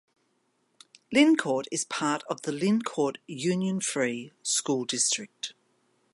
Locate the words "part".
1.85-2.23